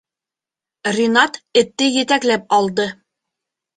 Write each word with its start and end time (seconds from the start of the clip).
Ринат 0.95 1.37
этте 1.63 1.91
етәкләп 1.99 2.49
алды. 2.61 2.89